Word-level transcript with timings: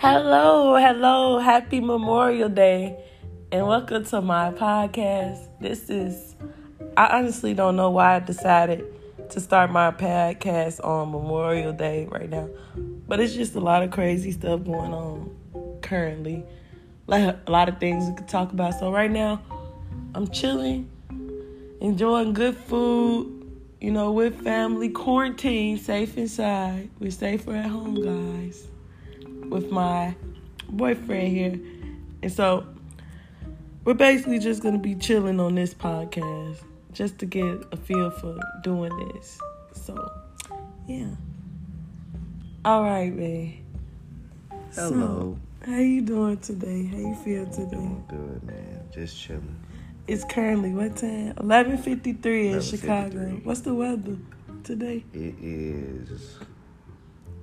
Hello, 0.00 0.76
hello, 0.76 1.40
happy 1.40 1.80
Memorial 1.80 2.48
Day, 2.48 2.96
and 3.50 3.66
welcome 3.66 4.04
to 4.04 4.22
my 4.22 4.52
podcast. 4.52 5.48
This 5.60 5.90
is, 5.90 6.36
I 6.96 7.18
honestly 7.18 7.52
don't 7.52 7.74
know 7.74 7.90
why 7.90 8.14
I 8.14 8.18
decided 8.20 8.84
to 9.30 9.40
start 9.40 9.72
my 9.72 9.90
podcast 9.90 10.78
on 10.84 11.10
Memorial 11.10 11.72
Day 11.72 12.06
right 12.12 12.30
now, 12.30 12.48
but 13.08 13.18
it's 13.18 13.34
just 13.34 13.56
a 13.56 13.60
lot 13.60 13.82
of 13.82 13.90
crazy 13.90 14.30
stuff 14.30 14.62
going 14.62 14.94
on 14.94 15.36
currently. 15.82 16.44
Like 17.08 17.36
a 17.44 17.50
lot 17.50 17.68
of 17.68 17.80
things 17.80 18.08
we 18.08 18.14
could 18.14 18.28
talk 18.28 18.52
about. 18.52 18.78
So, 18.78 18.92
right 18.92 19.10
now, 19.10 19.42
I'm 20.14 20.28
chilling, 20.28 20.88
enjoying 21.80 22.34
good 22.34 22.56
food, 22.56 23.50
you 23.80 23.90
know, 23.90 24.12
with 24.12 24.44
family, 24.44 24.90
quarantine, 24.90 25.76
safe 25.76 26.16
inside. 26.16 26.88
We're 27.00 27.10
safer 27.10 27.56
at 27.56 27.66
home, 27.66 27.96
guys, 28.00 28.68
with 29.48 29.70
my 29.70 30.14
boyfriend 30.68 31.28
here. 31.28 31.60
And 32.22 32.32
so 32.32 32.66
we're 33.84 33.94
basically 33.94 34.38
just 34.38 34.62
going 34.62 34.74
to 34.74 34.80
be 34.80 34.94
chilling 34.94 35.40
on 35.40 35.54
this 35.54 35.74
podcast 35.74 36.62
just 36.92 37.18
to 37.18 37.26
get 37.26 37.64
a 37.72 37.76
feel 37.76 38.10
for 38.10 38.38
doing 38.62 38.96
this. 39.14 39.38
So, 39.72 40.12
yeah. 40.86 41.10
All 42.64 42.82
right, 42.82 43.14
man. 43.14 43.64
Hello. 44.74 44.90
So, 44.90 45.38
how 45.64 45.78
you 45.78 46.02
doing 46.02 46.38
today? 46.38 46.86
How 46.86 46.98
you 46.98 47.14
feel 47.14 47.46
today? 47.46 47.70
Doing 47.70 48.04
good, 48.08 48.42
man. 48.44 48.88
Just 48.92 49.20
chilling. 49.20 49.58
It's 50.06 50.24
currently 50.24 50.72
what 50.72 50.96
time? 50.96 51.34
Eleven 51.38 51.76
fifty 51.78 52.14
three 52.14 52.48
in 52.48 52.62
Chicago. 52.62 53.40
What's 53.44 53.60
the 53.60 53.74
weather 53.74 54.16
today? 54.64 55.04
It 55.12 55.34
is 55.40 56.38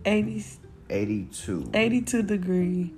80, 0.05 0.43
82. 0.89 1.71
82 1.73 2.23
degree. 2.23 2.93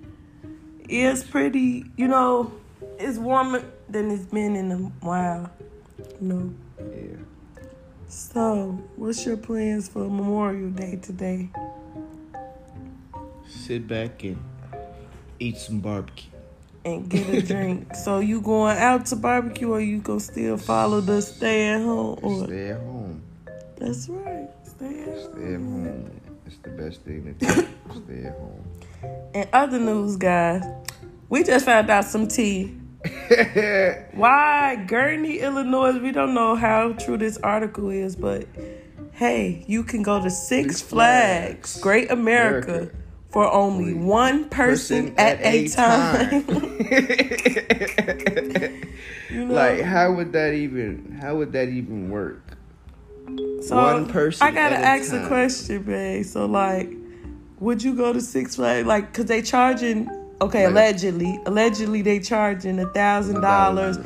It's 0.90 1.24
pretty, 1.24 1.86
you 1.98 2.08
know, 2.08 2.52
it's 3.00 3.18
warmer 3.18 3.64
than 3.90 4.12
it's 4.12 4.26
been 4.26 4.56
in 4.56 4.72
a 4.72 4.78
while. 5.06 5.50
You 6.22 6.28
know. 6.28 6.54
Yeah. 6.80 7.18
So, 8.08 8.82
what's 8.96 9.26
your 9.26 9.38
plans 9.38 9.90
for 9.90 10.00
Memorial 10.10 10.70
Day 10.70 10.98
today? 11.02 11.50
Sit 13.48 13.88
back 13.88 14.24
and 14.24 14.38
eat 15.40 15.58
some 15.58 15.80
barbecue. 15.82 16.32
And 16.86 17.10
get 17.10 17.28
a 17.30 17.42
drink. 17.42 17.96
so 18.04 18.20
you 18.20 18.40
going 18.40 18.78
out 18.78 19.08
to 19.08 19.18
barbecue 19.18 19.70
or 19.70 19.82
you 19.82 20.00
gonna 20.00 20.22
still 20.22 20.58
follow 20.58 21.02
the 21.02 21.22
stay 21.22 21.68
at 21.68 21.82
home 21.82 22.18
or 22.22 22.46
Stay 22.46 22.70
at 22.70 22.80
home. 22.80 23.22
that's 23.76 24.08
right. 24.08 24.48
Stay 24.64 25.02
at 25.02 25.20
Stay 25.20 25.54
at 25.54 25.60
home. 25.60 26.12
It's 26.58 26.64
the 26.64 26.70
best 26.84 27.02
thing 27.02 27.24
to 27.24 27.34
do. 27.34 27.46
Stay 28.06 28.24
at 28.26 28.34
home. 28.34 28.64
And 29.34 29.50
other 29.54 29.80
news, 29.80 30.18
guys, 30.18 30.64
we 31.30 31.44
just 31.44 31.66
found 31.66 31.90
out 31.90 32.06
some 32.06 32.28
tea. 32.28 32.66
Why 34.14 34.84
Gurnee, 34.88 35.40
Illinois? 35.42 36.00
We 36.00 36.12
don't 36.12 36.34
know 36.34 36.56
how 36.56 36.94
true 36.94 37.18
this 37.18 37.38
article 37.38 37.90
is, 37.90 38.16
but 38.16 38.46
hey, 39.14 39.64
you 39.68 39.84
can 39.84 40.02
go 40.02 40.22
to 40.22 40.30
Six 40.30 40.78
Six 40.78 40.82
Flags, 40.82 41.74
Flags, 41.74 41.82
Great 41.82 42.12
America, 42.12 42.72
America. 42.72 42.96
for 43.30 43.52
only 43.52 43.94
Only 43.94 43.96
one 44.06 44.50
person, 44.50 45.14
at, 45.18 45.40
a 45.42 45.68
time. 45.68 46.32
you 49.30 49.46
know, 49.46 49.54
like, 49.54 49.82
how 49.82 50.14
would 50.14 50.32
that 50.34 50.54
even? 50.54 51.18
How 51.22 51.36
would 51.36 51.52
that 51.54 51.70
even 51.70 52.10
work? 52.10 52.57
So 53.62 53.76
one 53.76 54.06
person 54.08 54.48
I 54.48 54.52
gotta 54.52 54.76
a 54.76 54.80
ask 54.80 55.12
a 55.12 55.20
time. 55.20 55.28
question, 55.28 55.84
babe. 55.84 56.26
So 56.26 56.46
like, 56.46 56.94
would 57.60 57.82
you 57.84 57.96
go 57.96 58.14
to 58.14 58.22
Six 58.22 58.56
Flags? 58.56 58.88
Like, 58.88 59.14
cause 59.14 59.26
they 59.26 59.42
charging. 59.42 60.10
Okay, 60.40 60.66
Like- 60.66 60.72
allegedly, 60.72 61.40
allegedly 61.46 62.02
they 62.04 62.20
charging 62.20 62.80
a 62.80 62.88
thousand 62.94 63.42
dollars 63.42 63.98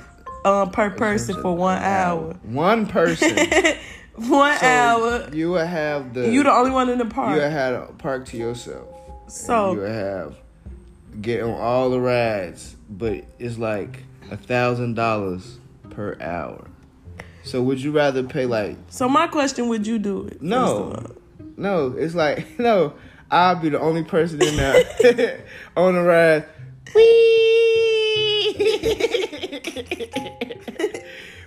um 0.46 0.72
per 0.72 0.90
person 0.90 1.42
for 1.42 1.56
one 1.56 1.82
hour. 1.82 2.34
One 2.44 2.88
person. 2.88 3.36
one 4.16 4.58
So 4.58 4.66
hour. 4.66 5.30
You 5.34 5.52
would 5.52 5.68
have 5.68 6.14
the. 6.14 6.30
You 6.32 6.44
the 6.44 6.52
only 6.52 6.72
one 6.72 6.90
in 6.90 6.98
the 6.98 7.06
park. 7.06 7.36
You 7.36 7.42
would 7.42 7.52
have 7.52 7.90
a 7.90 7.94
park 7.94 8.26
to 8.28 8.38
yourself. 8.38 8.88
So- 9.28 9.74
you 9.74 9.80
would 9.82 9.92
have 9.92 10.36
get 11.22 11.44
on 11.44 11.52
all 11.52 11.90
the 11.90 12.00
rides, 12.00 12.76
but 12.90 13.26
it's 13.38 13.58
like 13.58 14.04
a 14.32 14.38
thousand 14.38 14.96
dollars 14.96 15.60
per 15.90 16.18
hour. 16.22 16.66
So 17.44 17.62
would 17.64 17.82
you 17.82 17.92
rather 17.92 18.24
pay 18.24 18.46
like 18.46 18.78
So 18.90 19.10
my 19.10 19.28
question: 19.28 19.68
Would 19.70 19.88
you 19.88 20.00
do 20.00 20.28
it? 20.28 20.42
No. 20.42 20.92
first 20.92 21.06
of 21.06 21.12
all? 21.12 21.16
no? 21.58 21.96
It's 21.98 22.16
like 22.16 22.48
no. 22.60 22.94
I'll 23.30 23.56
be 23.56 23.70
the 23.70 23.80
only 23.80 24.04
person 24.04 24.42
in 24.44 24.58
there 24.58 25.46
on 25.78 25.96
the 25.96 26.02
ride. 26.02 26.46
Wee! 26.94 27.32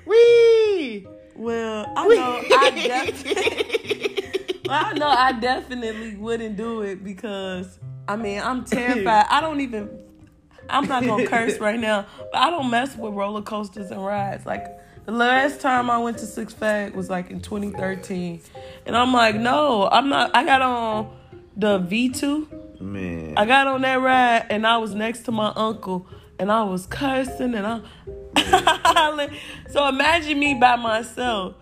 Wee! 0.06 1.06
Well, 1.36 1.92
I 1.96 2.06
know 2.08 2.42
I 2.56 2.70
definitely. 2.70 4.60
well, 4.66 4.84
I 4.86 4.92
know 4.94 5.08
I 5.08 5.32
definitely 5.32 6.16
wouldn't 6.16 6.56
do 6.56 6.80
it 6.82 7.04
because 7.04 7.78
I 8.08 8.16
mean 8.16 8.40
I'm 8.40 8.64
terrified. 8.64 9.26
I 9.28 9.40
don't 9.42 9.60
even. 9.60 9.90
I'm 10.70 10.88
not 10.88 11.04
gonna 11.04 11.26
curse 11.26 11.58
right 11.58 11.78
now, 11.78 12.06
but 12.32 12.38
I 12.40 12.48
don't 12.48 12.70
mess 12.70 12.96
with 12.96 13.12
roller 13.12 13.42
coasters 13.42 13.90
and 13.90 14.02
rides. 14.02 14.46
Like 14.46 14.66
the 15.06 15.12
last 15.12 15.60
time 15.60 15.90
I 15.90 15.98
went 15.98 16.18
to 16.18 16.26
Six 16.26 16.52
Flags 16.52 16.94
was 16.94 17.10
like 17.10 17.30
in 17.30 17.40
2013, 17.40 18.40
and 18.86 18.96
I'm 18.96 19.12
like, 19.12 19.36
no, 19.36 19.88
I'm 19.90 20.08
not. 20.08 20.34
I 20.34 20.44
got 20.44 20.62
on 20.62 21.14
the 21.56 21.78
V2. 21.80 22.80
Man. 22.80 23.34
I 23.36 23.46
got 23.46 23.66
on 23.66 23.82
that 23.82 24.00
ride 24.00 24.46
and 24.50 24.66
I 24.66 24.76
was 24.78 24.94
next 24.94 25.20
to 25.22 25.32
my 25.32 25.52
uncle 25.56 26.06
and 26.38 26.50
I 26.52 26.64
was 26.64 26.86
cursing 26.86 27.54
and 27.54 27.66
I'm 27.66 27.82
hollering. 28.36 29.30
So 29.70 29.88
imagine 29.88 30.38
me 30.38 30.54
by 30.54 30.76
myself. 30.76 31.54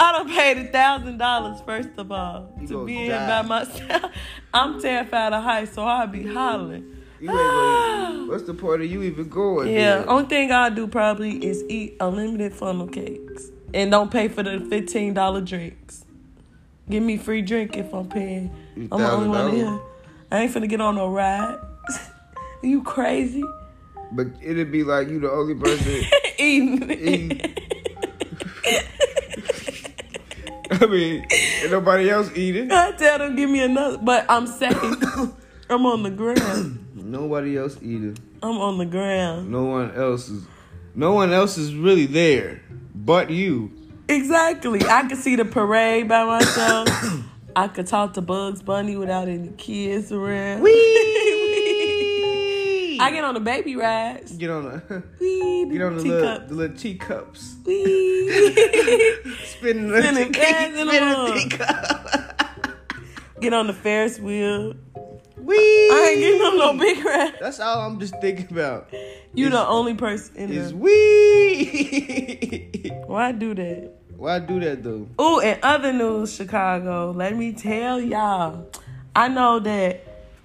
I 0.00 0.12
don't 0.12 0.28
paid 0.28 0.58
a 0.58 0.64
thousand 0.72 1.18
dollars 1.18 1.60
first 1.64 1.90
of 1.96 2.10
all 2.10 2.52
You 2.60 2.66
to 2.68 2.86
be 2.86 3.04
in 3.04 3.10
die. 3.10 3.42
by 3.42 3.48
myself. 3.48 4.10
I'm 4.54 4.80
terrified 4.82 5.32
of 5.32 5.44
heights, 5.44 5.74
so 5.74 5.84
I'll 5.84 6.06
be 6.08 6.26
hollering. 6.26 6.96
You 7.20 7.30
ain't 7.30 7.38
gonna, 7.38 8.26
what's 8.28 8.44
the 8.44 8.54
point 8.54 8.82
of 8.82 8.90
you 8.90 9.02
even 9.02 9.28
going? 9.28 9.68
Yeah, 9.68 9.98
there? 9.98 10.10
only 10.10 10.26
thing 10.26 10.52
I'll 10.52 10.70
do 10.70 10.86
probably 10.86 11.44
is 11.44 11.64
eat 11.68 11.96
unlimited 12.00 12.52
funnel 12.54 12.86
cakes 12.86 13.50
and 13.74 13.90
don't 13.90 14.10
pay 14.10 14.28
for 14.28 14.42
the 14.42 14.60
fifteen 14.60 15.14
dollar 15.14 15.40
drinks. 15.40 16.04
Give 16.88 17.02
me 17.02 17.16
free 17.16 17.42
drink 17.42 17.76
if 17.76 17.92
I'm 17.92 18.08
paying. 18.08 18.54
You 18.76 18.88
I'm 18.92 19.00
the 19.00 19.10
only 19.10 19.28
one 19.28 19.52
here. 19.52 19.80
I 20.30 20.40
ain't 20.40 20.54
finna 20.54 20.68
get 20.68 20.80
on 20.80 20.94
no 20.94 21.08
ride. 21.08 21.58
you 22.62 22.82
crazy? 22.82 23.44
But 24.12 24.28
it'd 24.40 24.72
be 24.72 24.84
like 24.84 25.08
you 25.08 25.20
the 25.20 25.30
only 25.30 25.54
person 25.54 26.04
Eating. 26.38 26.90
eating. 26.90 27.54
I 30.70 30.86
mean, 30.86 31.26
ain't 31.32 31.72
nobody 31.72 32.10
else 32.10 32.30
eating. 32.36 32.70
I 32.70 32.92
tell 32.92 33.18
them 33.18 33.34
give 33.34 33.50
me 33.50 33.60
another, 33.62 33.98
but 33.98 34.24
I'm 34.28 34.46
second. 34.46 35.02
I'm 35.68 35.84
on 35.84 36.02
the 36.04 36.10
ground. 36.10 36.87
Nobody 37.08 37.56
else 37.56 37.78
either. 37.82 38.14
I'm 38.42 38.58
on 38.58 38.78
the 38.78 38.86
ground. 38.86 39.50
No 39.50 39.64
one 39.64 39.92
else 39.92 40.28
is. 40.28 40.44
No 40.94 41.12
one 41.12 41.32
else 41.32 41.56
is 41.56 41.74
really 41.74 42.06
there, 42.06 42.60
but 42.94 43.30
you. 43.30 43.72
Exactly. 44.08 44.82
I 44.84 45.06
could 45.08 45.18
see 45.18 45.36
the 45.36 45.44
parade 45.44 46.08
by 46.08 46.24
myself. 46.24 46.88
I 47.56 47.68
could 47.68 47.86
talk 47.86 48.14
to 48.14 48.20
Bugs 48.20 48.62
Bunny 48.62 48.96
without 48.96 49.28
any 49.28 49.48
kids 49.56 50.12
around. 50.12 50.62
Wee! 50.62 50.70
I 53.00 53.10
get 53.12 53.22
on 53.24 53.34
the 53.34 53.40
baby 53.40 53.76
rides. 53.76 54.32
get 54.36 54.50
on 54.50 54.64
the 54.64 55.02
Wee, 55.20 55.68
get 55.72 55.82
on 55.82 55.96
the 55.96 56.02
little, 56.02 56.20
teacups. 56.20 56.48
the 56.48 56.54
little 56.54 56.76
teacups. 56.76 57.56
Wee. 57.64 58.28
Spinning 59.46 59.88
the 59.88 60.02
Spinning 60.02 60.32
teacup. 60.32 60.48
fast 60.48 60.74
in 60.74 60.86
the 60.86 60.92
Spinning 60.92 61.24
the 61.24 61.32
teacup. 61.48 63.40
get 63.40 63.52
on 63.54 63.66
the 63.66 63.72
Ferris 63.72 64.18
wheel. 64.18 64.74
Wee! 65.48 65.56
I 65.56 66.10
ain't 66.10 66.20
getting 66.20 66.42
on 66.42 66.58
no 66.58 66.78
big 66.78 67.02
ride. 67.02 67.32
That's 67.40 67.58
all 67.58 67.80
I'm 67.80 67.98
just 67.98 68.20
thinking 68.20 68.48
about. 68.50 68.92
You 69.32 69.46
Is- 69.46 69.52
the 69.52 69.66
only 69.66 69.94
person 69.94 70.36
in 70.36 70.52
Is 70.52 70.74
wee? 70.74 71.72
Why 73.06 73.32
do 73.32 73.54
that? 73.54 73.94
Why 74.14 74.40
do 74.40 74.60
that 74.60 74.82
though? 74.82 75.08
Oh, 75.18 75.40
and 75.40 75.58
other 75.62 75.90
news, 75.90 76.34
Chicago. 76.34 77.12
Let 77.12 77.34
me 77.34 77.52
tell 77.54 77.98
y'all. 77.98 78.66
I 79.16 79.28
know 79.28 79.58
that 79.60 80.04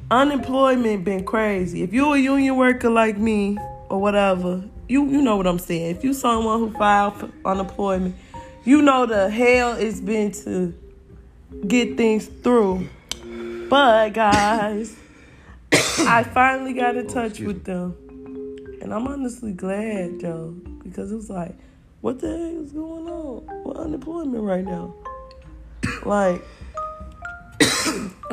unemployment 0.09 1.03
been 1.03 1.25
crazy. 1.25 1.83
If 1.83 1.91
you 1.91 2.13
a 2.13 2.17
union 2.17 2.55
worker 2.55 2.89
like 2.89 3.17
me 3.17 3.57
or 3.89 3.99
whatever, 3.99 4.63
you 4.87 5.05
you 5.09 5.21
know 5.21 5.35
what 5.35 5.47
I'm 5.47 5.59
saying. 5.59 5.97
If 5.97 6.05
you 6.05 6.13
someone 6.13 6.59
who 6.59 6.71
filed 6.71 7.15
for 7.19 7.29
unemployment, 7.43 8.15
you 8.63 8.81
know 8.81 9.05
the 9.05 9.29
hell 9.29 9.73
it's 9.73 9.99
been 9.99 10.31
to 10.43 10.73
get 11.67 11.97
things 11.97 12.27
through. 12.27 12.87
But 13.69 14.13
guys, 14.13 14.95
I 15.71 16.23
finally 16.23 16.73
got 16.73 16.95
in 16.95 17.05
oh, 17.05 17.13
touch 17.13 17.31
excuse 17.31 17.47
with 17.47 17.63
them. 17.63 17.95
And 18.81 18.93
I'm 18.93 19.07
honestly 19.07 19.53
glad, 19.53 20.19
though, 20.19 20.55
because 20.83 21.11
it 21.11 21.15
was 21.15 21.29
like, 21.29 21.55
what 22.01 22.19
the 22.19 22.29
heck 22.29 22.65
is 22.65 22.71
going 22.73 23.07
on 23.07 23.63
with 23.63 23.77
unemployment 23.77 24.43
right 24.43 24.65
now? 24.65 24.93
Like, 26.05 26.43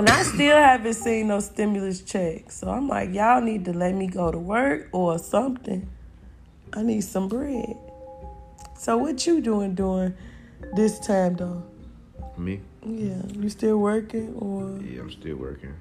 And 0.01 0.09
I 0.09 0.23
still 0.23 0.57
haven't 0.57 0.95
seen 0.95 1.29
no 1.29 1.41
stimulus 1.41 2.01
check. 2.01 2.51
So 2.51 2.71
I'm 2.71 2.89
like, 2.89 3.13
y'all 3.13 3.43
need 3.43 3.67
to 3.67 3.75
let 3.75 3.95
me 3.95 4.07
go 4.07 4.31
to 4.31 4.39
work 4.39 4.89
or 4.93 5.19
something. 5.19 5.91
I 6.73 6.83
need 6.83 7.03
some 7.03 7.29
bread. 7.29 7.77
So 8.79 8.97
what 8.97 9.27
you 9.27 9.43
doing 9.43 9.75
during 9.75 10.15
this 10.75 10.99
time 11.01 11.37
though? 11.37 11.63
Me? 12.39 12.63
Yeah, 12.85 13.23
you 13.39 13.49
still 13.51 13.79
working 13.79 14.35
or? 14.37 14.81
Yeah, 14.83 15.03
I'm 15.03 15.11
still 15.11 15.37
working. 15.37 15.75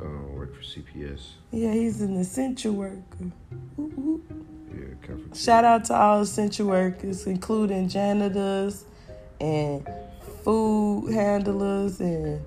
Uh, 0.00 0.06
work 0.34 0.54
for 0.54 0.62
CPS. 0.62 1.20
Yeah, 1.50 1.72
he's 1.72 2.00
an 2.02 2.16
essential 2.16 2.72
worker. 2.72 3.30
Whoop, 3.76 3.92
whoop. 3.94 4.24
Yeah. 4.74 5.16
Shout 5.34 5.64
out 5.64 5.84
to 5.86 5.94
all 5.94 6.20
essential 6.20 6.68
workers, 6.68 7.26
including 7.26 7.88
janitors 7.88 8.84
and 9.40 9.88
food 10.44 11.12
handlers 11.12 12.00
and 12.00 12.44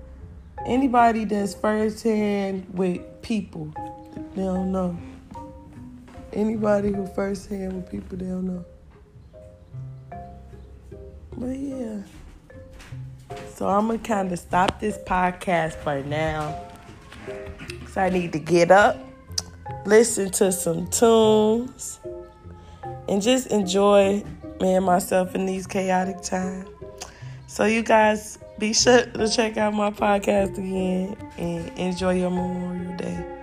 anybody 0.66 1.24
that's 1.24 1.54
firsthand 1.54 2.66
with 2.72 3.00
people. 3.22 3.72
They 4.34 4.42
don't 4.42 4.72
know. 4.72 4.96
Anybody 6.32 6.92
who 6.92 7.06
firsthand 7.06 7.74
with 7.74 7.90
people, 7.90 8.18
they 8.18 8.26
don't 8.26 8.46
know. 8.46 8.64
But 11.36 11.58
yeah. 11.58 11.98
So 13.60 13.68
I'm 13.68 13.88
gonna 13.88 13.98
kind 13.98 14.32
of 14.32 14.38
stop 14.38 14.80
this 14.80 14.96
podcast 14.96 15.74
for 15.74 16.02
now. 16.02 16.66
So 17.92 18.00
I 18.00 18.08
need 18.08 18.32
to 18.32 18.38
get 18.38 18.70
up, 18.70 18.96
listen 19.84 20.30
to 20.30 20.50
some 20.50 20.86
tunes, 20.86 22.00
and 23.06 23.20
just 23.20 23.48
enjoy 23.48 24.24
me 24.62 24.76
and 24.76 24.86
myself 24.86 25.34
in 25.34 25.44
these 25.44 25.66
chaotic 25.66 26.22
times. 26.22 26.70
So 27.48 27.66
you 27.66 27.82
guys 27.82 28.38
be 28.58 28.72
sure 28.72 29.04
to 29.04 29.28
check 29.28 29.58
out 29.58 29.74
my 29.74 29.90
podcast 29.90 30.56
again 30.56 31.14
and 31.36 31.78
enjoy 31.78 32.14
your 32.14 32.30
Memorial 32.30 32.96
Day. 32.96 33.39